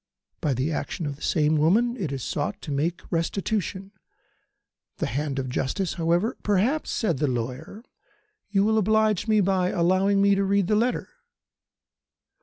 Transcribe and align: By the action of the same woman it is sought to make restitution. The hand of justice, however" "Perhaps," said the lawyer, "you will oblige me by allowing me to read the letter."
By 0.39 0.55
the 0.55 0.71
action 0.71 1.05
of 1.05 1.15
the 1.15 1.21
same 1.21 1.57
woman 1.57 1.95
it 1.95 2.11
is 2.11 2.23
sought 2.23 2.59
to 2.63 2.71
make 2.71 3.03
restitution. 3.11 3.91
The 4.97 5.05
hand 5.05 5.37
of 5.37 5.47
justice, 5.47 5.93
however" 5.93 6.37
"Perhaps," 6.41 6.89
said 6.89 7.19
the 7.19 7.27
lawyer, 7.27 7.83
"you 8.49 8.63
will 8.63 8.79
oblige 8.79 9.27
me 9.27 9.41
by 9.41 9.69
allowing 9.69 10.19
me 10.19 10.33
to 10.33 10.43
read 10.43 10.65
the 10.65 10.75
letter." 10.75 11.07